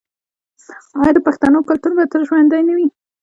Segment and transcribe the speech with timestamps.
[0.99, 2.87] آیا د پښتنو کلتور به تل ژوندی نه وي؟